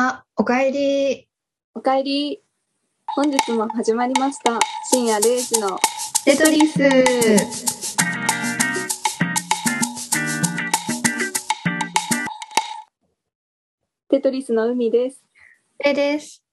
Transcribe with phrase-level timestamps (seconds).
[0.00, 1.26] あ、おかえり。
[1.74, 2.40] おかえり。
[3.16, 4.60] 本日も始まりました。
[4.92, 5.76] 深夜0時の
[6.24, 6.78] テトリス。
[14.08, 15.24] テトリスの海です。
[15.84, 16.44] れです。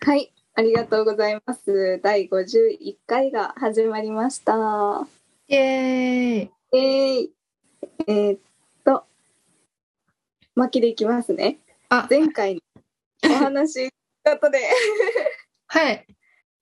[0.00, 2.00] はい、ありがとうございます。
[2.02, 5.06] 第51回が始まりました。
[5.46, 6.50] イェーイ。
[6.72, 7.28] えー、
[8.08, 8.40] えーっ
[8.84, 9.04] と、
[10.56, 11.60] 巻きでいきますね。
[11.94, 12.61] あ、前回の
[13.42, 13.88] お話
[14.24, 14.60] ことで、
[15.66, 16.06] はい。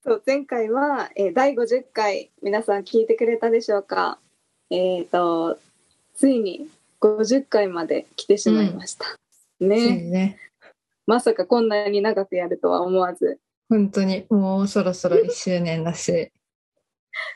[0.03, 4.17] そう前回は、えー第50回皆さん聞いてくれたでしょうか？
[4.71, 5.59] えーっと
[6.15, 6.67] ついに
[6.99, 9.15] 50回まで来てしまいました、そ
[9.65, 10.39] うねね。
[11.05, 13.39] まさかこんなに長くやるとは思わず
[13.69, 16.31] 本当に、もうそろそろ1周年だし。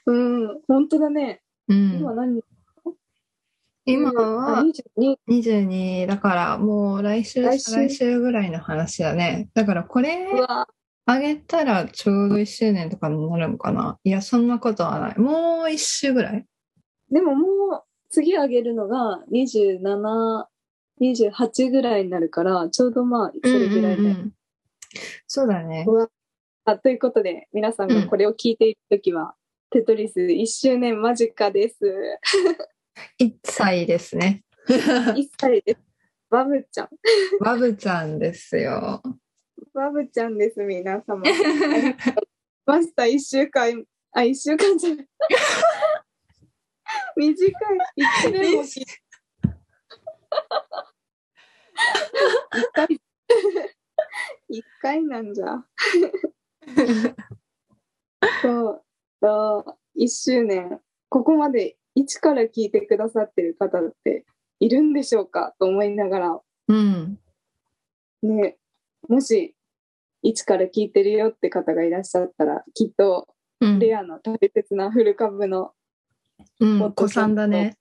[0.08, 2.00] うん本当だね、うん。
[2.00, 2.42] 今何
[3.86, 4.64] 今あは
[4.98, 8.20] 22 22だから、もう来週、来週？
[8.20, 9.50] ぐらいの話だね。
[9.54, 10.26] だからこれ
[11.06, 14.00] あげたらちょうど1周年とかになるのかな。
[14.04, 15.20] いや、そんなことはない。
[15.20, 16.44] もう1周ぐらい？
[17.12, 17.48] でももう
[18.10, 24.34] 次あげるのが2728ぐらいになるからちょうどまあそれぐらいで、うんうんうん。
[25.28, 25.86] そうだね。
[26.64, 29.36] あということで皆さんがこれを聞いている時は、
[29.70, 31.78] テトリス1周年間近です
[33.20, 34.44] 1歳ですね。
[34.68, 35.82] 1歳です。
[36.30, 36.90] バブちゃん。
[37.40, 39.02] バブちゃんですよ。
[39.74, 41.24] バブちゃんです、皆様。
[42.66, 45.08] マスター1週間、あ、1週間じゃない。
[47.16, 47.38] 短い。
[48.28, 48.86] 1年も聞い
[52.56, 52.88] 一回、
[54.50, 55.64] 一回なんじゃ。
[58.42, 58.84] そう、
[59.22, 60.82] そう、1周年。
[61.10, 64.26] ここまで一から聞いてくださってる方って
[64.60, 67.20] いるんでしょうかと思いながら、うん。
[68.22, 68.58] ね、
[69.08, 69.56] もし
[70.22, 73.28] 一から聞いてるよって方がいらっしゃったらきっと
[73.62, 73.80] うん。
[73.80, 75.72] レアな大切なフル株の
[76.60, 77.78] うん、子さんだね。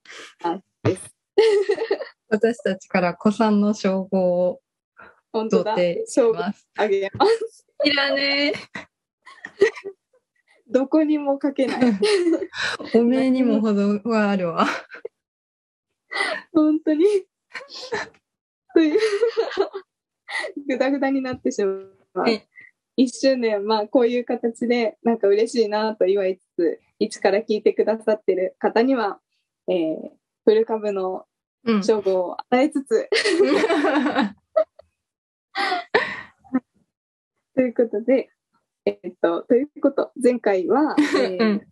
[0.85, 1.15] です。
[2.29, 4.61] 私たちから子さんの称号を
[5.33, 5.75] 本当だ。
[6.77, 7.67] あげます。
[7.85, 8.53] いらね
[10.75, 11.81] どこにも書けない
[12.93, 12.99] え。
[12.99, 14.67] おめえにも程があるわ。
[16.53, 17.07] 本当に
[18.75, 19.01] という
[20.67, 22.45] ぐだぐだになってしまうはい
[22.99, 29.21] 1周年まあこういう形でなんか嬉しいなと祝いつつ一から聞いてくださってる方には、
[29.69, 30.11] えー
[30.45, 31.27] フル株の
[31.67, 31.83] うん。
[31.83, 33.09] 称号を与えつつ
[37.55, 38.29] ということで、
[38.87, 41.67] えっと、ということ、前回は、 えーうん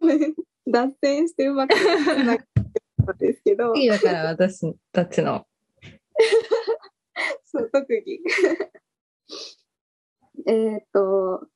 [0.00, 0.34] ごめん、
[0.66, 1.78] 脱線してうまくつ
[2.24, 2.46] ながっ
[3.06, 5.46] たんですけど、いいだから私たちの。
[7.44, 8.20] そう、特技。
[10.46, 11.46] えっと、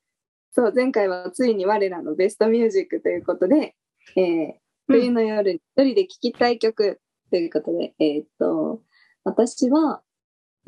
[0.51, 3.75] そう、前回はついに我らのベストミュージックということで、
[4.15, 8.83] えー冬の夜に一人で聴きたい曲ということで、えっと、
[9.23, 10.03] 私は、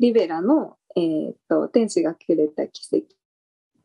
[0.00, 3.17] リベラの、えっと、天使がくれた奇跡うん。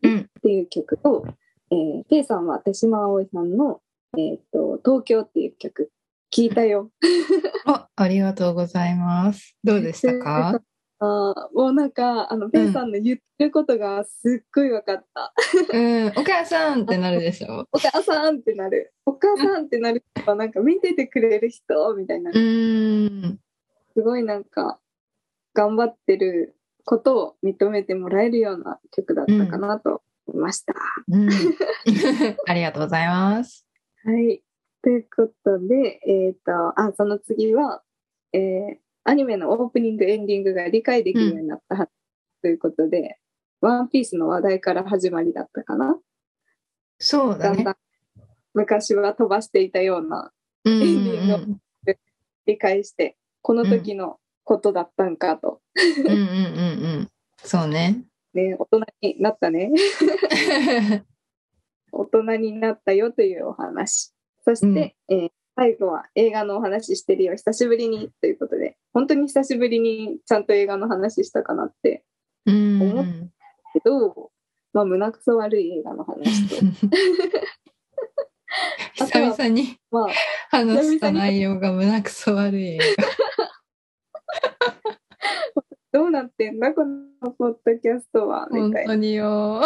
[0.08, 1.26] っていう曲と、
[1.72, 3.82] えー、ペイさんは手島葵さんの、
[4.18, 5.92] えっと、東京っていう曲、
[6.36, 6.90] 聞いたよ。
[7.66, 9.56] あ、ありがとうございます。
[9.64, 10.62] どうでしたか？
[11.00, 15.34] あーもうなんか、あの、ペイさんの言ってることがすっごい分かった。
[15.74, 16.08] うん。
[16.08, 17.68] お母さんってなるでしょ？
[17.74, 18.94] お母さんってなる。
[19.06, 22.32] お母さんってなる人はなんか見ててくれる人みたいな。
[22.32, 23.40] うーん。
[23.94, 24.80] すごいなんか、
[25.54, 26.56] 頑張ってる
[26.86, 30.74] ことを認めてもらえるような曲だったかなと思いました。
[31.08, 31.30] うん。
[32.48, 33.66] ありがとうございます。
[34.04, 34.44] はい。
[34.82, 37.84] ということで、えっ、と、あ、その次は、
[38.34, 41.90] えーアニメのオープニング、エンディングが理解できるようになったは、
[42.42, 43.20] ということで、
[43.60, 46.00] ワンピースの話題から始まりだったかな。
[47.00, 47.72] そうだねだんだ。
[47.72, 47.78] ん
[48.54, 50.32] 昔は飛ばしていたような
[50.64, 51.98] うんうんエンディング
[52.46, 55.62] 理解して、この時のことだったんかと。
[55.76, 56.06] うん。
[56.06, 57.10] うんうんうんうん。
[57.38, 58.04] そうね。
[58.34, 59.72] ね、大人になったね。
[61.92, 64.12] 大人になったよというお話。
[64.44, 72.04] そして、えー最後は映画のお話してるよ、久しぶりにということで、本当に久しぶりにちゃんと映画の話したかなって、
[72.48, 73.32] うんう思っん。
[73.72, 74.32] けど、
[74.74, 76.56] まあ、胸くそ悪い映画の話と、
[78.96, 80.08] 久々にまあ、
[80.50, 82.80] 話した内容が胸くそ悪い映
[85.92, 88.94] どうなってんだ、このポッドキャストは、みたいな。
[88.94, 89.62] 当によ。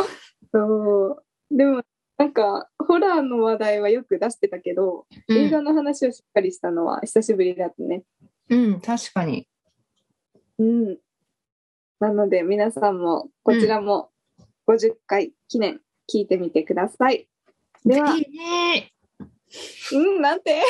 [0.54, 1.56] そう。
[1.56, 1.84] でも、
[2.18, 8.04] なんか、ホラーの話題はよく出してたけど、映画の話をしっかりしたのは久しぶりだったね。
[8.50, 9.48] うん、確かに。
[10.60, 10.98] うん。
[12.00, 14.12] なので皆さんもこちらも
[14.68, 15.82] 50回記念
[16.12, 17.28] 聞いてみてください。
[17.86, 18.92] では、いいね
[19.94, 20.62] うん、なんて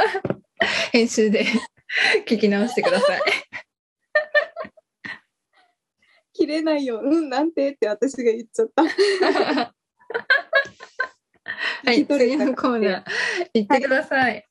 [0.92, 1.44] 編集で
[2.26, 3.22] 聞き直してください。
[6.32, 7.00] 切れないよ。
[7.00, 8.82] うん、なんてって私が言っちゃった。
[11.84, 13.04] はい、次のコーナー
[13.54, 14.48] 行ってください。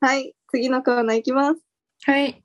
[0.00, 1.62] はい、次のコーナーいきます。
[2.04, 2.42] はい。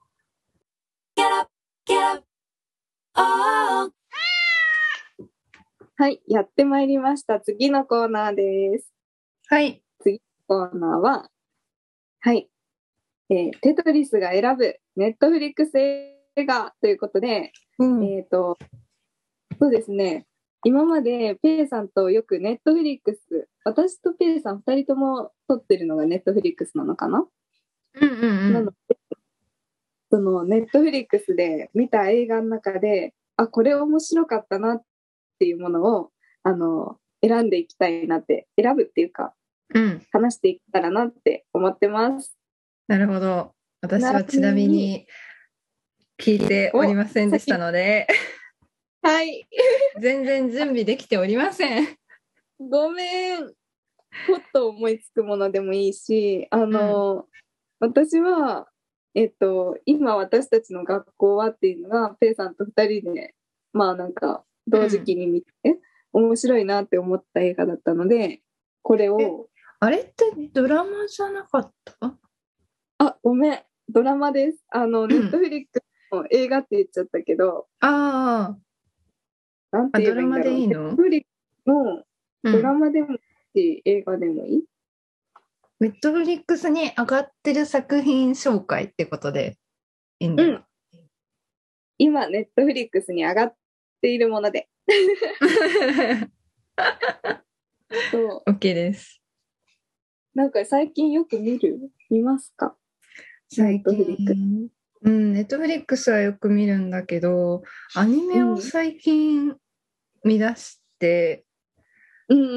[5.97, 7.39] はい、やってまいりました。
[7.39, 8.93] 次のコーナーです。
[9.47, 9.83] はい。
[10.49, 11.29] コーナーは、
[12.21, 12.49] はい、
[13.29, 16.15] えーテトリスが選ぶネットフリックス映
[16.45, 18.57] 画ということで、うんえっ、と、
[19.59, 20.25] そうですね。
[20.63, 27.25] 今までペイさんとよく Netflix、私とペイさん二人とも取ってるのが Netflix なのかな、
[28.01, 28.97] うんうんうんなので、
[30.11, 34.83] その Netflix で見た映画の中で、あ、これ面白かったなっ
[35.39, 36.11] ていうものを、
[36.43, 39.33] あの、選んでいきたいなって、選ぶっていうか、
[39.73, 40.01] うん。
[40.11, 42.38] 話していったらなって思ってます。
[42.89, 43.53] なるほど。
[43.81, 45.05] 私はちなみに
[46.19, 48.07] 聞いておりませんでしたので、
[49.03, 49.47] はい。
[50.01, 51.87] 全然準備できておりません。
[52.59, 53.53] ごめん。
[54.25, 57.27] ポッと思いつくものでもいいし、あの、
[57.79, 58.67] 私は、
[59.13, 63.35] えっと、今私たちの学校はっていうのが、ペイさんと二人で、
[63.71, 65.79] まあなんか、同時期に見て、
[66.11, 68.41] 面白いなって思った映画だったので、
[68.81, 69.47] これを、
[69.79, 72.17] あれってドラマじゃなかった？
[72.99, 74.63] あ、ごめん、ドラマです。
[74.69, 78.57] あの、ん Netflix の映画って言っちゃったけど、あ
[79.71, 80.91] なんて言えばいいんだろう。
[80.91, 81.21] あドラマでいいの？
[81.21, 81.27] ネットフリック
[81.63, 82.03] スのあ、
[82.51, 84.63] ドラマでもいいし、映画でもいい？
[85.79, 89.57] Netflix に上がってる作品紹介ってことで
[90.19, 90.65] いいんだよ。
[91.97, 93.55] 今、ネットフリックスに上がっ
[94.01, 94.67] ているもので。
[98.11, 98.49] そう。
[98.51, 99.21] OK です。
[100.35, 101.91] なんか最近よく見る？
[102.09, 102.75] 見ますか？
[103.49, 104.69] 最ネットフリック近、
[105.01, 107.63] うん、ネットフリックスはよく見るんだけど、
[107.95, 109.55] アニメを最近
[110.23, 111.45] 見出して、
[112.27, 112.47] うんうんう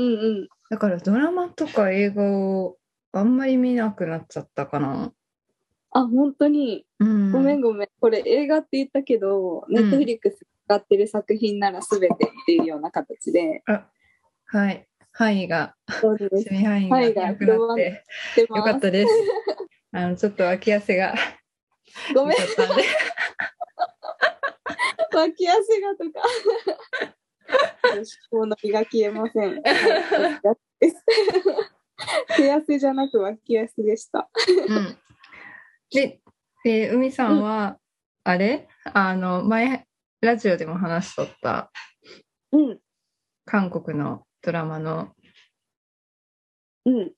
[0.45, 0.49] ん。
[0.71, 2.77] だからドラマとか映画を
[3.13, 5.13] あんまり見なくなっちゃったかな。
[5.93, 6.87] あ、本当に？
[6.99, 7.89] うん、ごめんごめん。
[8.01, 13.63] これ映画って言ったけど、ネットフリックス使ってる作品なら全てっていうような形で。
[14.47, 14.87] はい。
[15.15, 18.03] 範囲が、そう範囲が広くなって
[18.35, 19.13] 出よかったです。
[19.93, 21.15] あのちょっと脇汗が
[22.15, 22.39] ごめん。
[25.15, 26.21] 脇汗がとか。
[27.97, 29.63] よし、この気が消えません。
[32.37, 34.31] 手汗じゃなく脇汗でした。
[34.69, 34.99] うん、
[35.91, 36.21] で、
[36.65, 37.79] で、海さんは、
[38.25, 38.69] あれ？
[38.85, 39.87] あの、前、
[40.21, 41.71] ラジオでも話しとった、
[42.53, 42.81] うん、
[43.45, 45.15] 韓国のドラマの、
[46.87, 47.13] うん。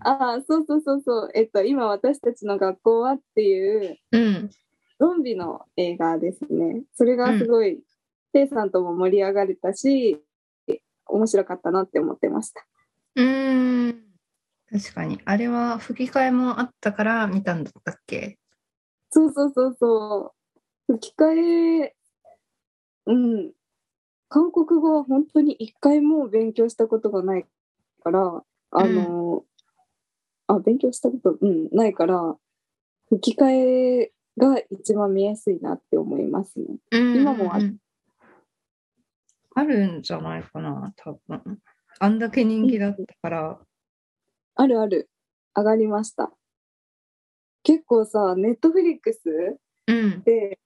[0.00, 1.30] ああ、そうそうそうそう。
[1.34, 4.50] えっと、今私たちの学校はっていううん、
[4.98, 6.84] ゾンビの映画ですね。
[6.94, 7.82] それがすごい、
[8.32, 10.20] テイさんとも盛り上がれたし、
[11.06, 12.66] 面白かったなって思ってました。
[13.16, 14.04] うーん、
[14.70, 15.20] 確かに。
[15.24, 18.38] あれは吹き替えもあったから見たんだったっけ？
[19.10, 20.34] そうそうそうそ
[20.88, 20.92] う。
[20.94, 21.96] 吹き替え、
[23.06, 23.52] うん。
[24.28, 27.46] 韓国語は本当に一回も勉強したことがない
[28.02, 29.44] から、あの、
[30.46, 32.36] あ、勉強したこと、うん、ないから、
[33.08, 36.66] 吹き替えが一番見やすいなって思いますね。
[36.92, 37.78] 今もあうん
[39.56, 41.60] あるんじゃないかな、多分。
[42.00, 43.60] あんだけ人気だったから。
[44.56, 45.08] あるある。
[45.54, 46.32] 上がりました。
[47.62, 50.22] 結構さ、ネットフリックスうん。
[50.24, 50.58] で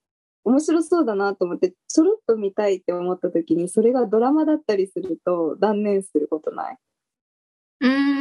[0.45, 6.79] 面白そうだなと思って、ちょろっと見たいって思った時に、それがドラマだったりすると断念することない？
[7.81, 8.18] うーん。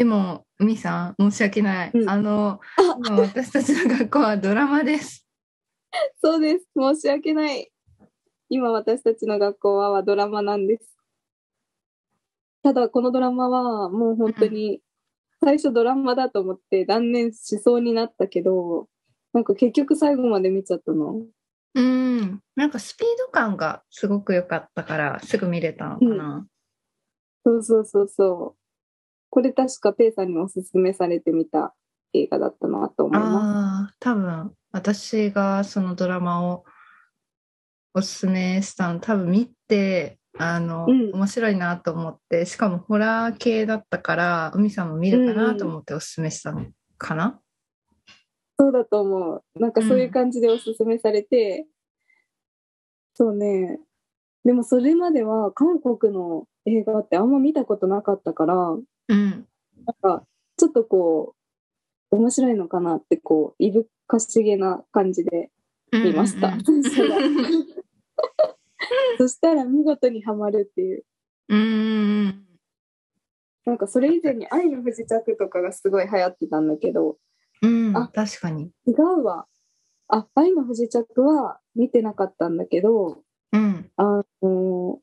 [0.00, 1.90] でも、海さん、申し訳ない。
[1.92, 2.58] うんあの、
[3.04, 5.28] 今私たちの学校はドラマです。
[6.24, 6.66] そうです。
[6.74, 7.70] 申し訳ない。
[8.48, 10.96] 今私たちの学校はドラマなんです。
[12.62, 14.80] ただこのドラマはもう本当に
[15.44, 18.88] 最初ドラマだと思って断念しそうになったけど、
[19.34, 21.26] なんか結局最後まで見ちゃったの。
[21.74, 22.40] うん。
[22.56, 26.46] なんかスピード感がすごく良かったから、すぐ見れたのかな。
[27.44, 28.59] そうそうそうそう。
[29.30, 31.74] これ確かペイさんにおすすめされてみた
[32.12, 36.64] 映画だったなと思いまああ、多分私がそのドラマを
[37.94, 46.66] おすすめしたの、多分見て、あの、うん面白いなと思って、しかもホラー系だったから、海さんも見るかなと思っておすすめしたの
[46.98, 47.40] かな？
[48.08, 48.16] す。
[48.60, 49.42] そうだと思う。
[49.58, 51.66] なんかそういう感じでおすすめされて、
[53.14, 53.80] そうね。
[54.44, 58.54] でもそれまでは韓国の映画ってあんま見たことなかったから、
[59.10, 59.30] うん。
[59.86, 60.24] なんか
[60.56, 61.34] ちょっとこ
[62.10, 65.50] う、面白いのかなってこう、いぶかしげな感じで
[65.92, 66.48] 見ました。
[66.48, 66.62] うん
[69.18, 71.04] そしたら見事にはまるっていう。
[71.48, 71.62] うんう
[72.28, 72.46] ん。
[73.66, 77.18] なんかそれ以前に愛の不時着とかがすごい流行ってたんだけど、
[77.62, 77.96] うん。
[77.96, 78.70] あ確かに。
[78.86, 79.46] 違うわ。
[80.08, 83.90] あ、愛の不時着は見てなかったんだけど、うん。
[83.96, 85.00] あの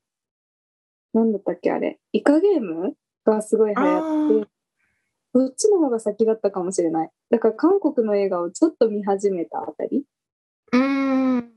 [1.14, 2.96] なんだったっけあれ、イカゲーム
[3.32, 4.50] がすごい流行って、
[5.34, 7.10] そっちの方が先だったかもしれない。
[7.30, 10.04] だから韓国の映画をちょっと見始めたあたり。
[10.74, 11.52] うん。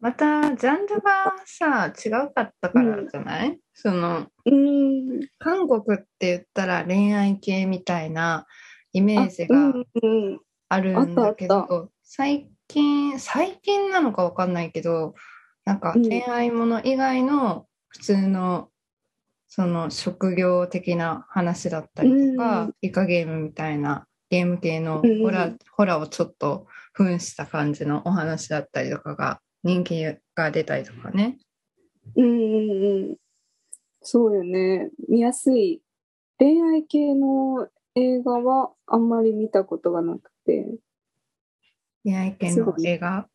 [0.00, 5.28] また、ジャンルがさ、違うかったからじゃない、その、うーん。
[5.38, 8.46] 韓国って言ったら恋愛系みたいな
[8.92, 10.40] イメージうがんうん。
[10.68, 15.14] あるんだけあったど、最近、最近なのかわかんないけど、
[15.64, 18.68] なんかうん恋愛もの以外の普通の、
[19.56, 31.38] その職業的な話だったりとか、うんイカゲームみたいなゲーム系のうんホラー、ホラーをちょっと扮した感じのお話だったりとかが人気が出たりとかね。
[32.16, 33.16] うんうんうん。
[34.02, 34.90] そうよね。
[35.08, 35.80] 見やすい。
[36.40, 40.66] 恋愛系の映画はあんまり見たことがなくて。
[42.02, 43.28] 恋愛系の映画？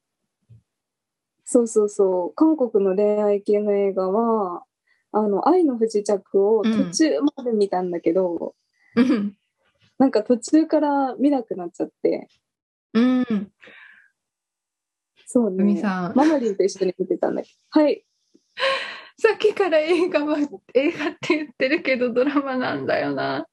[1.45, 2.33] そうそうそう。
[2.33, 4.63] 韓国の恋愛系の映画は、
[5.11, 8.55] あの、愛の不時着を途中まで見たんだけど、
[8.95, 9.35] うん。
[9.97, 12.27] なんか途中から見なくなっちゃって。
[12.93, 13.51] うん。
[15.25, 15.63] そうね。
[15.63, 17.81] 海さんママリンと一緒に見てたんだけど。
[17.81, 18.05] はい。
[19.17, 20.37] さっきから映画は
[20.73, 23.47] 映画って言ってるけどドラマなんだよな。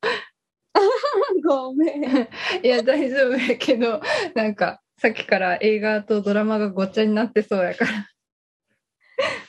[1.44, 2.04] ごめん。
[2.64, 4.00] いや大丈夫やけど
[4.34, 7.90] なんかさっきから映画とドラマがごっちゃになってそうやから。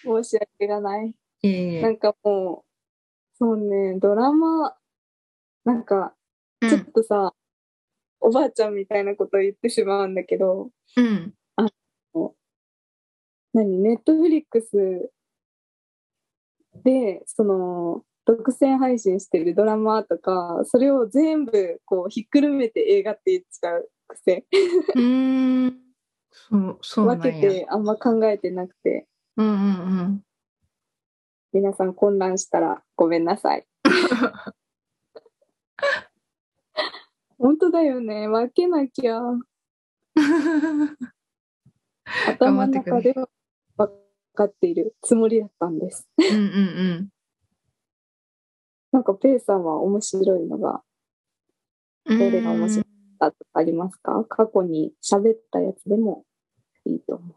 [0.02, 1.14] 申し訳がない。
[1.48, 1.82] いえいえ。
[1.82, 4.76] なんかもう、そうね、ドラマ、
[5.64, 6.16] なんか、
[6.68, 7.34] ちょっとさ、
[8.20, 11.34] おばあちゃんみたいなこと言ってしまうんだけど、うん。
[13.54, 15.12] 何、ネットフリックス
[16.84, 24.46] で、その、独占配信してるドラマとか、それを全部こうひっくるめて映画って言っちゃう癖。
[24.96, 25.80] うーん。
[26.30, 27.06] そう、そう。
[27.06, 29.56] 分けてあんま考えてなくて、うんうんう
[30.04, 30.22] ん。
[31.58, 33.66] 皆さん混乱したらごめんなさい。
[37.40, 38.28] 本当だよね。
[38.28, 39.20] 分けなきゃ。
[42.28, 43.28] 頭の中では
[43.76, 43.92] 分
[44.36, 46.08] かっているつもりだったんです。
[46.20, 46.40] うんうんう
[47.02, 47.10] ん。
[48.92, 50.84] なんかペイさんは面白いのが
[52.06, 52.86] どどれが面白い
[53.18, 54.24] あありますか？
[54.30, 56.24] 過去に喋ったやつでも
[56.86, 57.36] いいと思う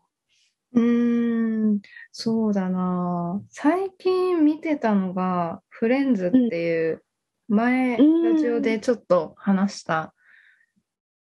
[0.78, 1.80] ーん、
[2.12, 3.42] そうだな。
[3.48, 7.02] 最近見てたのが、フレンズっていう、
[7.48, 10.14] 前、うんラジオでちょっと話した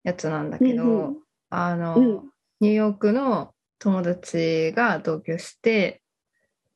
[0.05, 1.17] やつなんだけど、うんうん
[1.49, 2.31] あの、うん
[2.61, 6.03] ニューヨークの友達が同居して、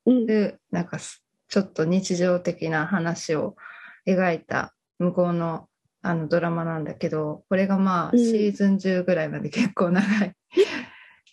[0.07, 0.11] う。
[0.11, 0.25] うん。
[0.25, 3.55] で、なんかすちょっと日常的な話を
[4.07, 5.67] 描いた向こうの
[6.01, 10.33] あのドラマなんだけど、これがまあうんシーズン10ぐらいまで結構長い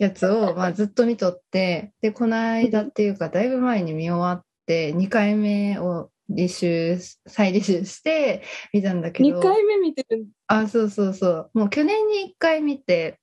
[0.04, 8.42] やつをまあずっと見とって、で、この間っていうかだいぶ前に見終わって2回目を履修、再履修して
[8.72, 10.26] 見たんだけど、2回目見てる。
[10.46, 11.50] あ、そうそうそう。
[11.54, 13.20] もう去年に1回見て、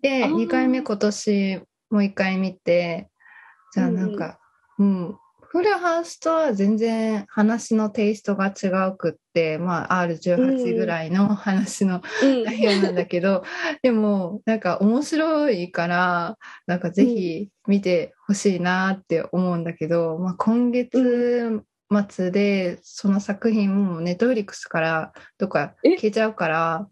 [0.00, 3.10] で、あー2回目今年もう1回見て、
[3.72, 4.38] じゃあなんか、
[4.78, 5.18] うん、
[5.54, 12.42] フルハウスとは全然話のテイストが違うくって、まあ R18 ぐらいの話のうん。
[12.42, 13.44] 内容なんだけど、
[13.80, 21.62] でもなんか面白いから、なんかぜひ見てほしいなって思うんだけど、まあ今月
[22.08, 25.90] 末でその作品もネットフリックスからとかえ？
[25.90, 26.88] 消えちゃうから、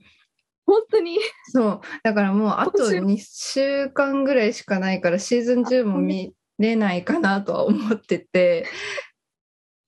[0.67, 1.19] 本当に？
[1.49, 1.81] そう。
[2.05, 8.67] だからもうあと面白2週間ぐらいしかないからシーズン中も見れないかなとは思ってて、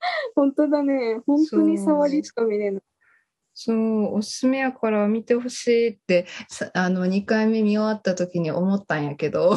[0.34, 1.20] 本当だね。
[1.26, 2.82] 本当に触りしか見れない。
[3.54, 9.56] そう、おすすめやから見てほしいって、さあの、2回目見終わった時に思ったんやけど、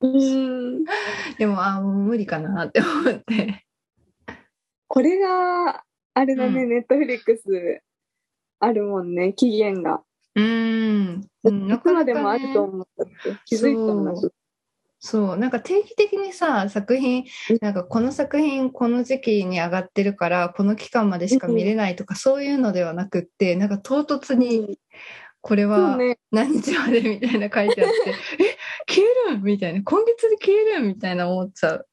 [0.00, 0.84] うん。
[1.38, 3.64] でも、あもう無理かなって思って。
[4.88, 7.82] これが、あれだね、うネットフリックス
[8.58, 10.02] あるもんね、期限が。
[10.34, 11.28] うーん。
[11.44, 13.12] うんいつまでもあると思ったって
[13.46, 14.30] 気づいたんだそ
[15.02, 24.78] そう、なんか定期的にさ、作品うん、なんかこの作品この時期に上がってるから、この期間までしか見れないとか、そういうのではなくって、なんか唐突うんに、
[25.40, 26.18] これはね。
[26.30, 28.10] 何日までみたいな書いてあって、
[28.44, 29.42] え、消えるん？
[29.42, 31.88] みたいな今月で消えるんみたいな思っちゃう。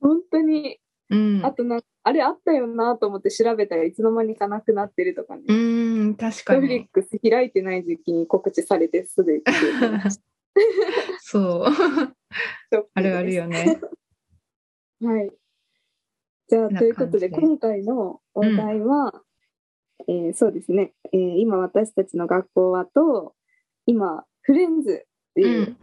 [0.00, 0.80] 本当に。
[1.10, 1.46] うん。
[1.46, 5.42] あとなんか、あれあったよなと思って調べたらいつの間にかなくなってるとかね。
[5.46, 6.60] うーん、確かに。
[6.60, 9.40] トフリックス開いてない時期に告知されてすぐ
[11.20, 11.72] そう。
[12.94, 13.80] あるあるよね。
[15.02, 15.30] はい。
[16.48, 19.22] じゃあ、なということで、今回のお題は、
[20.08, 23.34] えーそうですね、えー今私たちの学校はと、
[23.86, 25.46] 今、フレンズってう。
[25.46, 25.78] いうん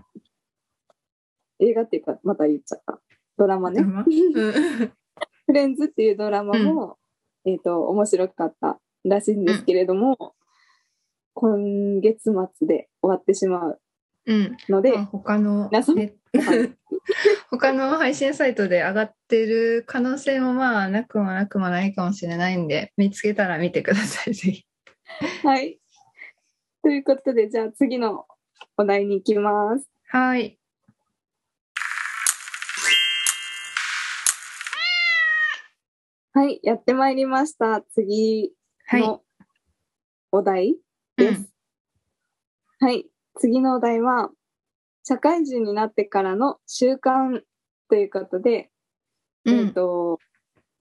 [1.63, 2.99] 映画っていうか、また言っちゃった。
[3.37, 3.81] ドラマね。
[3.81, 6.97] うんフレンズっていうドラマも、
[7.45, 10.33] えっ、と、面白かったらしいんですけれども、
[11.33, 13.81] 今月末で終わってしまう
[14.25, 14.57] うん。
[14.69, 16.71] ので、まあ他のねはい
[17.49, 24.65] 他の配信サイトで上がってる可能性もまあなくもなくもないかもしれないんで見つけたら見てくださいぜひ。
[25.43, 25.79] はい。
[26.83, 28.25] ということで、じゃあ次の
[28.77, 29.89] お題に行きます。
[30.07, 30.57] はい。
[36.33, 37.81] はい、やってまいりました。
[37.93, 38.53] 次
[38.85, 39.01] はい。
[39.01, 39.21] の
[40.31, 40.77] お題
[41.17, 41.53] です。
[42.79, 43.05] はい、
[43.39, 44.29] 次のお題は、
[45.03, 47.41] 社会人になってからの習慣
[47.89, 48.69] ということで、
[49.45, 50.19] うんえっと、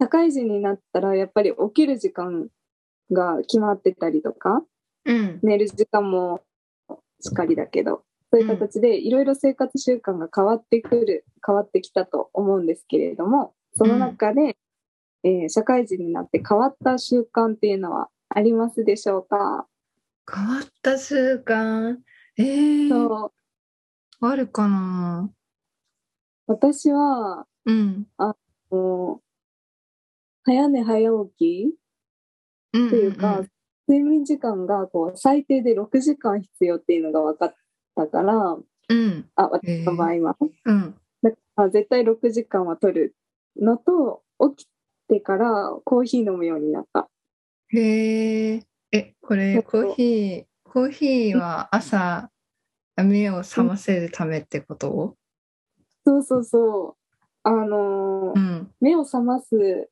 [0.00, 2.48] 社会人になったらやっぱり起きる時間
[3.10, 4.62] が決まってたりとか、
[5.06, 5.40] うん。
[5.42, 6.42] 寝る時間も
[7.20, 14.56] しっかりだけど、そういう形でいろいろ生活習慣が変わってくる、変わってきたと思うんですけれども、その中で、
[15.22, 19.66] えー社会人になって変わった習慣っていうのはありますでしょうか、
[20.32, 21.98] 変わった習慣？
[22.40, 23.32] えー、そ
[24.20, 25.30] うあるかな
[26.46, 28.06] 私は、うん。
[28.70, 29.22] もう
[30.44, 31.74] 早寝早起き
[32.72, 33.42] うんっていうか、
[33.88, 37.54] 睡眠時間がこう最低で6時間必要っていうのが分かっ
[37.96, 38.56] たから、
[38.88, 39.28] うん。
[39.36, 40.36] あ、私の場合は。
[40.64, 40.94] うん。
[41.22, 43.14] だから絶対6時間は取る
[43.56, 44.22] のと、
[44.56, 44.68] 起き
[45.08, 47.08] てからコーヒー飲むようになった。
[47.68, 48.62] へえ。
[48.92, 52.30] え、これ、コーヒー、コーヒーは朝、
[53.02, 55.16] 目を覚ませるためってこと？
[56.04, 57.18] そうそうそう。
[57.42, 58.70] あのーうん。
[58.80, 59.90] 目を覚ます、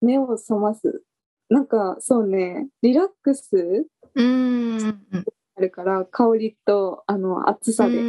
[0.00, 1.02] 目を覚ます。
[1.48, 5.04] なんか、そうね、リラックスうーん。
[5.54, 8.02] あるから、香りと、あの、暑さうで。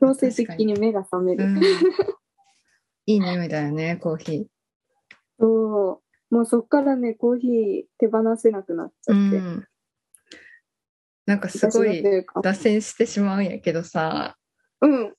[0.00, 1.44] 強制的に目が覚める。
[1.44, 1.60] うん
[3.06, 4.46] いい匂いだよね、コーヒ
[5.40, 6.34] そう。
[6.34, 9.24] もうそっからね、コーヒー手放せなくなっちゃー。
[9.24, 9.38] うって。
[9.38, 9.66] ん。
[11.28, 12.02] なんかすごい
[12.42, 14.38] 脱線してしまうんやけどさ、
[14.80, 15.14] うん。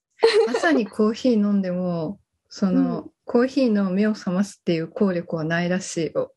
[0.48, 2.20] 朝にコーヒー飲んでも、
[2.50, 6.34] その、うんコーヒーの目を覚ますっていう効力はないらしいよ。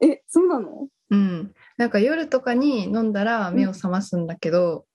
[0.00, 0.88] え、そうなの？
[1.10, 1.52] うん。
[1.76, 4.86] なんか夜とかに飲んだら目を覚ますんだけど、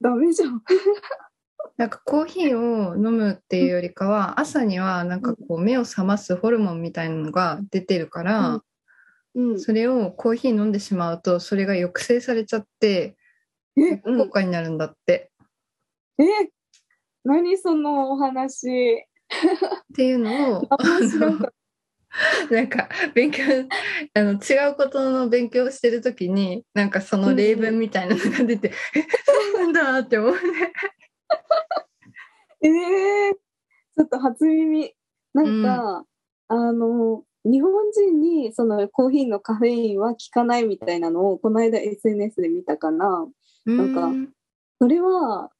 [0.00, 0.62] ダメじゃん。
[1.76, 8.62] なんかコーヒーを飲むっていうよりかは、朝にはなんかこう目を覚ますホルモンみたいなのが出てるから、
[9.34, 9.58] うん。
[9.58, 13.16] それをコーヒー飲んでしまうと、それが抑制されちゃって、
[13.76, 15.30] え、うん効果になるんだって。
[16.18, 16.24] え、
[17.24, 18.94] 何そのお話。
[18.94, 20.68] っていうのを、
[22.50, 23.42] なんか勉強
[24.12, 29.00] あの違うことの勉強をしてる時になんかその例文みたいなのが出て、え
[29.54, 30.38] そうなんだって思うね。
[32.60, 32.68] た。
[32.68, 34.94] えー、ちょっと初耳。
[35.34, 36.04] なんか、
[36.48, 43.26] あの、日本人にそのコーヒーのカフェインは効かないみたいなのをこの間 SNS で見たから、
[43.64, 44.28] なんかうん。
[44.80, 45.50] それは、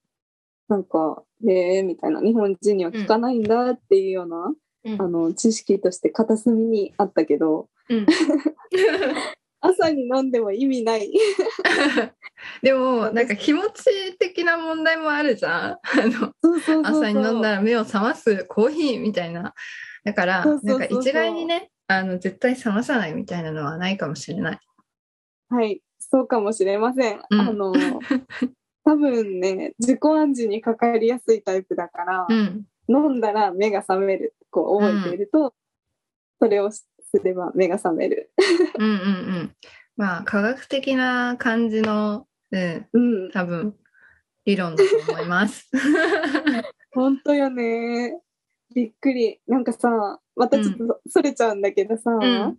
[0.69, 4.53] なんか、えー、みたいな、日本人には効かないんだっていうような、
[4.85, 5.03] うん。
[5.03, 8.07] あの、知識として片隅にあったけど、うん。
[9.63, 11.09] 朝に飲んでも意味ない。
[12.63, 15.71] でもなんか気持ち的な問題もあるじゃん。
[15.71, 16.33] あの。
[16.85, 19.55] 朝に飲んだら目を覚ますコーヒーみたいな。
[20.05, 24.59] だからなんか一概にねあの絶対覚まさないみたいなのはないかもしれない。
[25.49, 27.21] はい、そうかもしれません。
[27.31, 27.73] うんあの、
[28.85, 35.55] 多分ね、自己暗示にかかりやすいタイプだから、うん飲んだら目が覚める、こう覚えていると、
[36.41, 36.89] それをす
[37.23, 38.33] れば目が覚める。
[38.77, 38.97] うんうんう
[39.45, 39.57] ん
[39.97, 43.77] まあ科学的な感じの、うん、うん、多分
[44.45, 45.71] 理論だと思います。
[46.93, 48.21] 本当よね。
[48.75, 49.41] びっくり。
[49.47, 52.57] なんかさ、またちょっとそれちゃうんだけどさ、んなん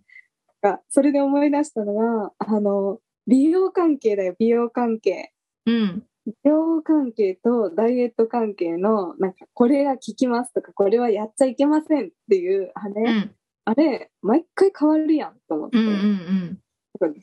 [0.62, 5.32] かそれで思い出したのが、あの、美容関係だよ、美容関係。
[5.66, 13.34] うん美容関係とダイエット関係の、なんか、これが効きますとか、これはやっちゃいけませんっていう、あれ、うん
[13.66, 16.58] あれ、毎回変わるやんと思って、うんうんうん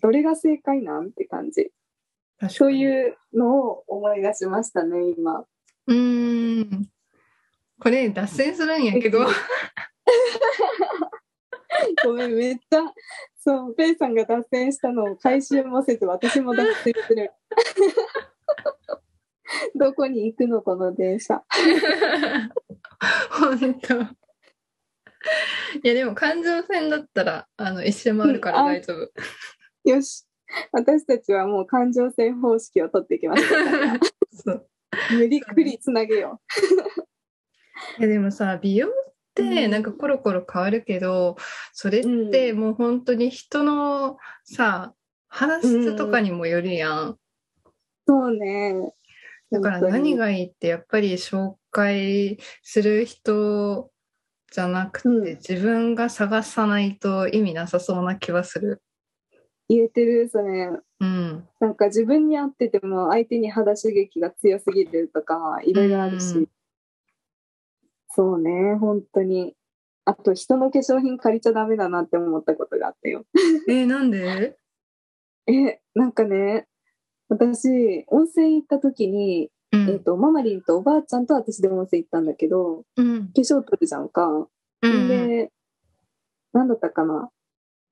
[0.01, 1.71] どれが正解なんって感じ。
[2.49, 5.45] そういうのを思い出しましたね、今。
[5.87, 6.89] うーん。
[7.79, 9.25] これ脱線するんやけど。
[12.03, 12.83] ごめん、めっちゃ、
[13.43, 17.31] そう、ペイさんが脱線したのを回収もせず、私も脱線する。
[19.75, 21.43] どこに行くの、この電車。
[23.31, 24.01] 本当。
[25.83, 29.11] いやでも環状線だったらあの一周回るから大丈夫。
[29.89, 30.25] よし。
[30.71, 33.43] 私たちはもう環状線方式を取っていきます。
[35.15, 36.41] 無理くりつなげよ
[37.97, 38.89] いやでもさ美容
[39.31, 41.37] ってうんなんかコロコロ変わるけど、
[41.73, 44.93] それってもう本当に人のさ
[45.27, 47.09] 話質とかにもよるやん。
[47.11, 47.19] う。
[48.07, 48.93] そうね。
[49.51, 53.89] だから何がいいってやっぱり紹介する人
[54.51, 58.81] じゃなくて、うん自分が探さないと意味なさそうな気はする。
[59.69, 60.69] 言えてる、それ。
[60.99, 61.47] うん。
[61.61, 66.47] なんか自分に合ってても相手に肌刺激が強すぎるとかいろいろあるし、うん
[68.15, 69.55] そうね本当に。
[70.03, 73.23] あと人の化粧品借りちゃダメだなって思ったことがあったよ。
[73.69, 74.57] えーなんで？
[75.47, 76.67] えなんかね
[77.29, 83.27] 私温泉行った時に、うえっとママリンとおばあちゃんと私で温泉行ったんだけどうん。
[83.27, 85.07] 化粧取るじゃんか、うん。
[85.07, 85.51] で
[86.53, 87.29] なんだったかな？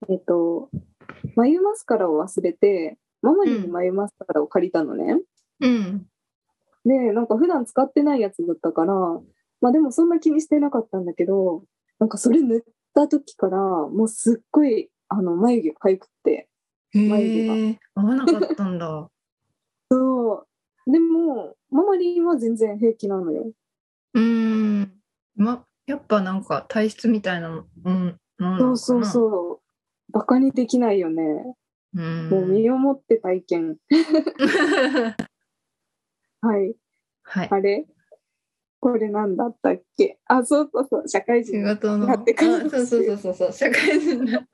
[0.09, 0.69] えっ、と
[1.35, 5.21] 眉マスカラを忘れてママリンに眉マスカラを借りたのね、
[5.59, 6.07] うん。
[6.85, 8.95] で、なんか普段使ってないやつだったから、
[9.61, 11.63] まあでもそんな気にしてなかったんだけど、
[11.99, 12.61] なんかそれ塗っ
[12.93, 16.47] た時から、もうすっごい、あの、眉毛かゆくって。
[16.91, 19.09] へ眉毛がえ、合わなかったんだ。
[19.91, 20.45] そ
[20.87, 20.91] う。
[20.91, 23.51] でも、ママリンは全然平気なのよ。
[24.13, 24.93] うーん。
[25.35, 29.61] ま、やっぱなんか体質みたいなもん、なそうのかなそうそ
[30.09, 30.11] う。
[30.11, 31.23] バカにできないよね。
[31.95, 32.01] う。
[32.01, 32.29] ん。
[32.29, 33.77] もう身をもって体験。
[36.41, 36.73] はい。
[37.23, 37.49] はい。
[37.51, 37.85] あれ？
[38.81, 40.17] これなんだったっけ？
[40.25, 41.07] あ、そうそうそう。
[41.07, 41.63] 社会仕人。
[41.63, 42.07] 事の。
[42.07, 43.53] やってそうそうそうそうそう。
[43.53, 44.41] 社会人だ。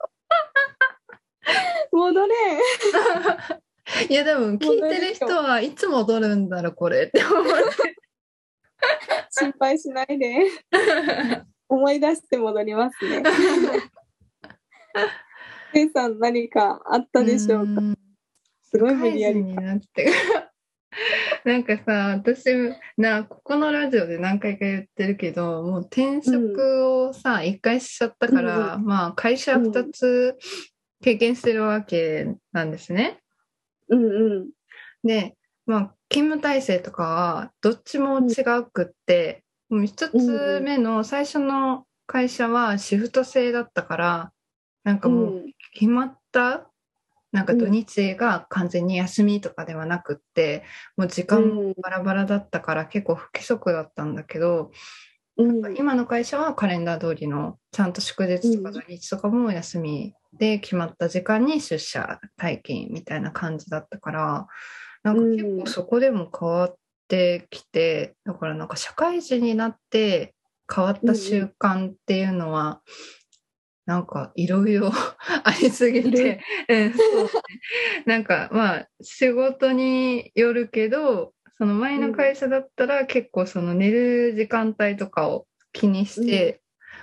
[1.92, 2.34] 戻れ
[4.10, 7.96] いや、でも聞いてる人はいつ戻るんだろう、これって思って。
[9.30, 10.38] 心配しないで。
[11.68, 13.22] 思い出して戻りますね。
[15.72, 17.70] ペイさん何かあったでしょうか？
[17.80, 17.96] ん
[18.62, 20.10] すごい無理やりになって。
[21.46, 22.44] なんかさ、私、
[22.96, 30.36] な、ここのラジオで何回か言ってるけど、もう転職をさ、一、回しちゃったから、まあ、会社二つ
[31.04, 33.20] 経験してるわけなんですね。
[33.88, 34.08] うんう
[34.40, 34.50] ん。
[35.04, 44.32] で、まあ、勤務体制とかは、どっちも違うくって、もう一つ目の最初の会社はシフト制だったから、
[44.82, 46.70] なんかもう、うん決まった
[47.36, 50.64] なんか土日が完全に休みとかではなくって、
[50.96, 54.70] もう時間もバラバラだったから結構不規則だったんだけど、
[55.36, 55.76] うん。
[55.76, 64.46] 今の会社はカレンダー通りのちゃんと祝日とか土日とかも休みで決まった時間に出社退勤みたいな感じだったから
[65.02, 66.74] なんか結構そこでも変わっ
[67.06, 70.34] てきてだからなんか社会人になって
[70.74, 72.80] 変わった習慣っていうのは、
[73.86, 74.90] なんかいろいろ
[75.44, 77.30] ありすぎて、うんそうね。
[78.04, 86.60] なんかまあ仕事によるけどその前の会社だったら結構その寝る時間帯とかを気にして、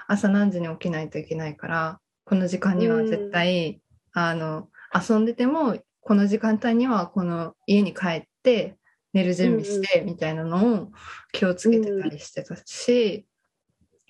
[0.08, 3.82] 朝何時に起きないといけないからこの時間には絶対、
[4.14, 8.78] あの遊んでてもこの時間帯にはこの家に帰って
[9.14, 10.92] 寝る準備してみたいなのを
[11.32, 13.26] 気をつけてたりしてたし、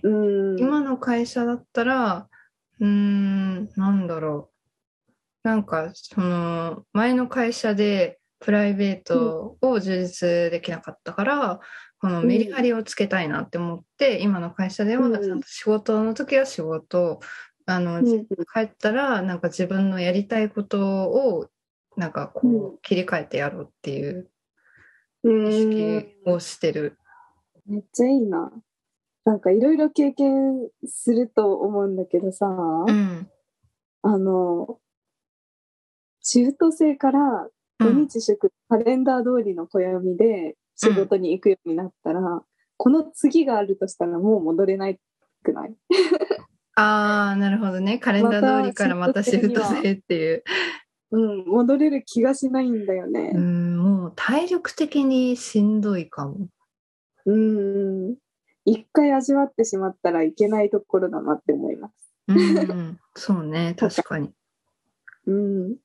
[0.01, 0.09] う
[0.55, 0.59] ん。
[0.59, 2.27] 今の会社だったら
[2.79, 4.49] うーんなんだろ
[5.43, 5.47] う。
[5.47, 11.59] なんかその前の会社でプライベートを充実できなかったから、
[11.99, 17.19] このメリハリをつけたいなって思って、今の会社ではうんちゃんと仕事の時は仕事
[17.65, 18.25] あの、うん。
[18.53, 21.47] 帰ったらなんか自分のやりたいことを
[21.95, 22.77] なんかこう、うん。
[22.81, 24.29] 切り替えてやろうっていう
[25.23, 26.97] うん意識をしてる。
[27.65, 28.51] めっちゃいいな。
[29.25, 33.29] なんかいろいろ経験すると思うんだけどさ、うん
[34.01, 34.79] あの、
[36.21, 37.47] シフト制から
[37.79, 42.41] 土うん日祝、カレンダー通りの暦で仕事に行くようになったら、
[42.77, 44.99] この次があるとしたらもう戻れない
[45.43, 45.75] くない？
[46.75, 50.43] ああなるほどねカレンダー通りからまたシフト制っていう。
[51.11, 53.37] うん、戻れる気がしないんだよねう。
[53.37, 56.47] んもう体力的にしんどいかも。
[57.25, 58.15] うん。
[58.65, 61.93] 一回味わってしまったらいけないところだなって思います。
[62.27, 64.33] うん、そうね、 確かに。
[65.27, 65.77] うん。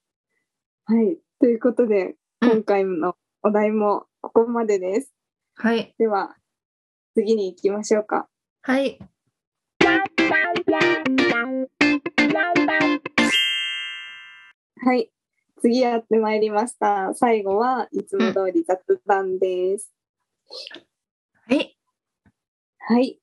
[0.85, 1.19] はい。
[1.41, 5.12] ということで、うん今回のお題もここまでです。
[5.57, 5.93] はい。
[5.99, 6.37] では、
[7.14, 8.29] 次に行きましょうか。
[8.62, 8.99] はい。
[14.81, 15.11] はい。
[15.61, 17.12] 次やってまいりました。
[17.14, 19.93] 最後はいつも通り雑談です。
[20.75, 20.88] はい。
[22.90, 23.20] はい。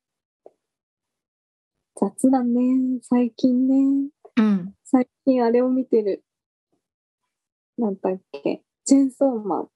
[2.00, 3.00] 雑談ね。
[3.02, 4.12] 最近ね。
[4.38, 4.76] うん。
[4.84, 6.24] 最近あれを見てる。
[7.76, 8.62] なんだっけ。
[8.86, 9.70] チェンソーマン。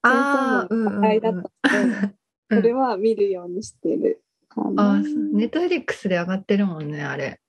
[0.00, 2.14] あェンソーマンの話題だったので、うん
[2.52, 4.24] それは見るようにしてる。
[4.56, 7.42] ああ、ネットフリックスで上がってるもんね、あれ。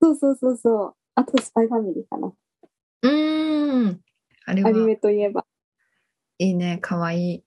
[0.00, 0.94] そうそうそうそう。
[1.16, 2.32] あと、スパイファミリーかな。
[3.02, 4.00] うーん。
[4.46, 5.44] あれはアニメといえば。
[6.38, 7.44] いいね、かわいい。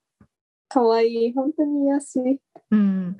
[0.70, 1.34] かわいい。
[1.34, 2.42] 本当に癒し。
[2.72, 3.18] うん。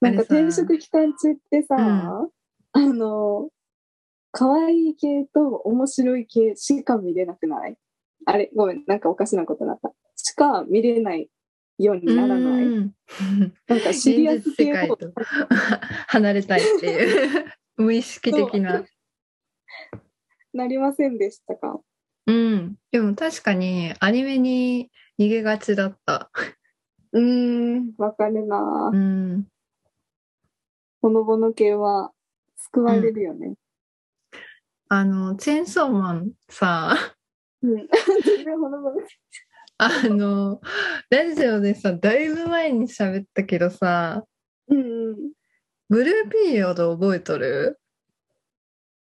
[0.00, 2.30] なんか転職期間中ってさ、うん
[2.72, 3.48] あの、
[4.32, 7.76] 可愛い系と面白い系しか見れなくない？
[8.26, 9.92] あれ、ごめん、なんかおかしなことになった。
[10.16, 11.28] しか見れない
[11.78, 12.64] ようにならない？
[12.64, 12.94] うん
[13.66, 14.98] なんかシリアス系と
[16.08, 17.44] 離れたいっていう
[17.76, 18.84] 無意識的な。
[20.52, 21.80] なりませんでしたか？
[22.26, 22.76] うん。
[22.92, 26.30] でも確かにアニメに逃げがちだった。
[27.12, 28.96] うーん、わかるなう。
[28.96, 29.46] ん。
[31.02, 32.12] ほのぼの系は
[32.56, 33.54] 救われるよね。
[34.88, 36.96] あの、チェーンソーマンさ、
[37.62, 37.88] うん。
[38.24, 38.96] 全然ほのぼの。
[39.78, 40.60] あの、
[41.08, 44.24] ラジオでさ、だいぶ前に喋ったけどさ、
[44.68, 45.16] うんうん。
[45.88, 47.80] ブルーピリオド覚えとる？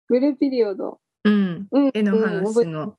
[0.08, 1.00] ブルーピリオド。
[1.24, 1.68] うん。
[1.70, 1.90] うん。
[1.94, 2.98] 絵のうん覚話の。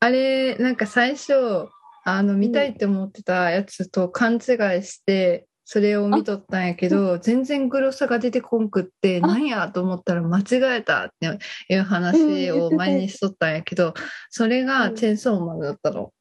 [0.00, 1.68] あれ、なんか最初、
[2.04, 4.40] あの、見たいって思ってたやつと勘違い
[4.82, 10.44] して、それを見とったんやけど、全然グロさが出てこんくって、あなんやと思ったら間違
[10.78, 11.26] えたって
[11.72, 13.94] いう話を前にしとったんやけど、
[14.28, 16.12] それがチェーンソーマンだったの。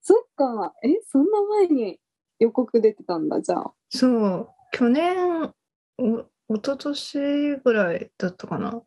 [0.00, 0.72] そっか。
[0.84, 1.98] え、そんな前に
[2.38, 3.72] 予告出てたんだ、じゃあ。
[3.90, 5.52] そう、去年、
[5.98, 8.80] お一昨年ぐらいだったかな。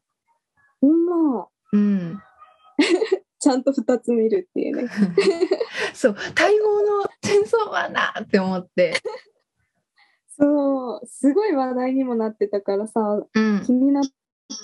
[0.82, 1.48] ほんま。
[1.74, 2.22] うん。
[3.40, 4.90] ちゃんと2つ見るっていうね。
[5.94, 9.02] そう、待望のチェーンソーマンだって思って。
[10.38, 13.02] そう、すごい話題にもなってたからさ、
[13.34, 13.74] うん気。
[13.74, 14.04] になっ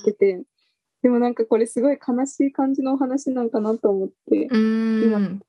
[0.04, 0.44] てて、
[1.02, 4.48] でもなんかこれすごい悲しい感じのお話なんかなと思って。
[4.48, 5.42] うーん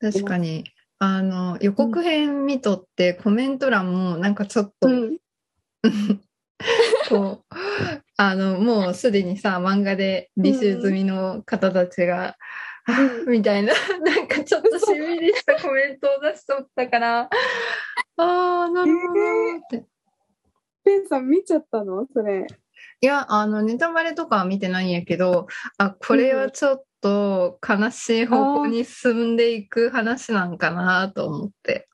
[0.00, 0.64] 確かに
[0.98, 5.18] あの予告編見とってコメント欄もなんかちょっと、うん。
[7.08, 7.54] こう
[8.16, 12.36] あのもうすでにさ漫画で履修済みの方たちが、
[12.86, 13.72] あーみたいな
[14.04, 17.28] なんかちょっとしんみりしたコメントを出しとったからあ
[18.16, 19.20] あなるほど
[19.58, 19.86] って。
[20.84, 22.06] ペンさん見ちゃったの？
[22.12, 22.46] それ。
[23.00, 25.46] いや、あの、ネタバレとかは見てないんやけど、
[25.78, 31.88] あ、これはちょっと悲しい方向に進んでいく話なんかなと思って。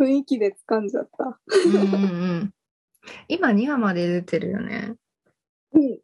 [0.00, 1.38] 雰囲気で掴んじゃった。
[1.66, 2.54] うんうんうん。
[3.28, 4.94] 今2話まで出てるよね。
[5.72, 5.98] うん。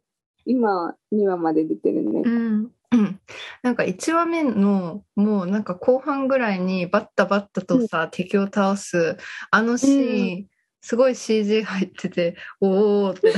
[0.45, 2.29] 今、2話まで出てるねう。
[2.29, 2.71] ん。
[2.89, 3.19] うん、
[3.63, 9.17] なんか1話目のもうなんか後半ぐらいにバッタバッタとさ、敵を倒す
[9.51, 10.47] あのシーン、
[10.79, 13.33] すごい CG 入ってておおって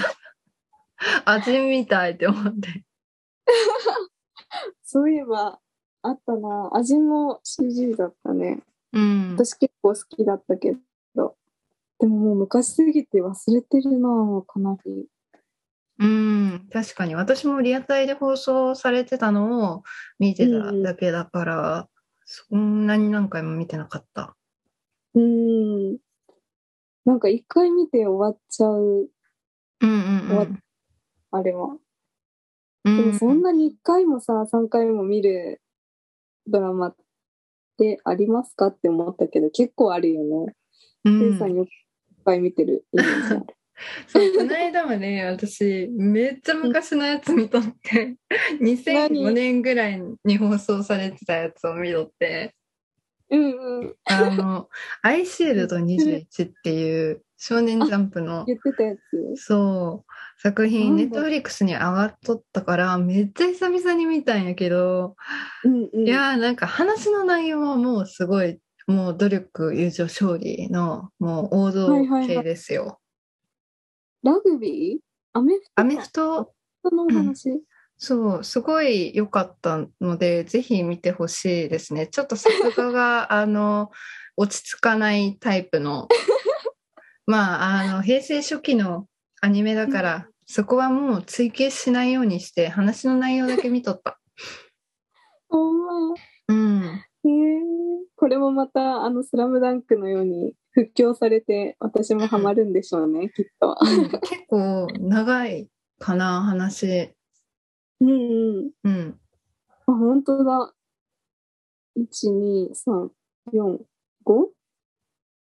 [1.26, 2.84] 味みたいって思って
[4.84, 5.60] そういえば、
[6.02, 6.70] あったな。
[6.74, 8.62] 味も CG だったね。
[8.94, 10.76] うん私結構好きだったけ
[11.16, 11.36] ど。
[12.00, 14.10] でももう昔すぎて忘れてるな、
[14.48, 15.08] かなり。
[16.00, 19.84] うん、確かに私もリアタイで放送されてたのを
[20.18, 21.90] 見てただけだから、
[22.24, 24.36] そんなに何回も見てなかった。
[25.16, 25.98] うーん。
[27.06, 29.10] なんか一回見て終わっちゃう、
[29.82, 30.60] うんうん終わうん
[31.32, 31.76] あれは。
[32.86, 32.98] うん。
[32.98, 35.62] でもそんなに一回もさ、三回も見る
[36.48, 36.96] ドラマっ
[37.78, 40.56] てありますかって思ったけど、結構あるよね。
[41.04, 43.46] うんさんよくいっぱい見てるイメージある。
[44.08, 48.18] そう、この間もね、私、めっちゃ昔のやつ見とって、
[48.62, 52.56] 2005年ぐらいに放送されてたやつを見とって、
[53.32, 53.96] うんうん。
[54.06, 54.70] あの、
[55.02, 58.96] アイシールド21っていう少年ジャンプの、言ってたや
[59.36, 59.44] つ。
[59.44, 60.12] そう、
[60.42, 65.16] 作品、ネットフリックスに上がっとったから、めっちゃ久々に見たんやけど、
[65.64, 66.08] うんうん。
[66.08, 73.00] いやーなんか話の内容はもうすごい、もう努力、友情、勝利の、もう王道系ですよ。
[74.24, 75.00] ラグビー？
[75.34, 75.72] アメフト？
[75.76, 76.54] アメフト、
[76.92, 77.62] のお話、
[77.98, 82.08] そう、すごい良かったので、ぜひ見てほしいですね。
[82.08, 83.92] ちょっと作画が、 あの、
[84.38, 86.08] 落ち着かないタイプの、
[87.28, 89.08] まあ、あの、平成初期の
[89.42, 94.20] アニメだから、そこはもう追求しないようにして、話の内容だけ見とった。
[95.50, 96.16] ほんま。
[96.48, 96.84] うん。
[96.84, 97.60] へえ
[98.16, 103.76] これもまた、あの、スラムダンクのように復興されて、私もハマるんでしょうね、きっと。
[103.82, 107.14] うん結構長いかな、話。
[108.00, 108.14] うんう
[108.62, 108.72] ん。
[108.84, 109.20] うん。
[109.88, 110.74] あ、本当だ。
[111.98, 113.10] 1、2、3、
[113.54, 113.80] 4、
[114.26, 114.48] 5?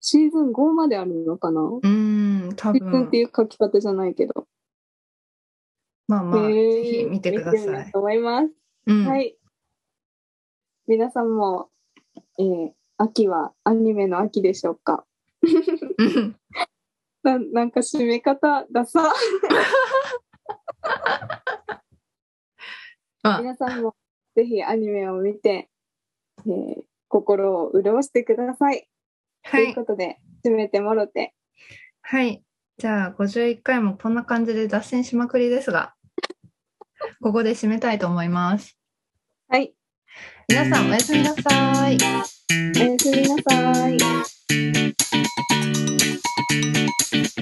[0.00, 1.62] シーズン5まであるのかな？
[1.62, 3.16] うん、多分シーズンって。
[3.16, 4.46] いう書き方じゃないけど。
[6.06, 7.90] まあまあ、へーぜひ見てください。
[7.90, 8.50] と思います。
[8.86, 9.06] うん。
[9.06, 9.36] はい。
[10.86, 11.70] 皆さんも、
[12.38, 14.92] えー秋はアニメの秋でしょうか？
[14.92, 15.13] うん
[17.22, 19.12] ななんか締め方ダサ。
[23.22, 23.96] あ、皆さんも
[24.34, 25.70] ぜひアニメを見て、
[26.46, 28.88] えー心を潤してください。
[29.44, 29.66] とはい。
[29.66, 31.32] いうことで、締めてもろて。
[32.02, 32.42] はい。
[32.76, 35.94] じゃあ、51回もこんな感じで脱線しまくりですが、
[37.22, 38.76] ここで締めたいと思います。
[39.48, 39.76] はい。
[40.48, 41.96] 皆さん、おやすみなさい。
[41.96, 42.44] おやす
[43.10, 44.83] みなさい。
[45.50, 47.33] Música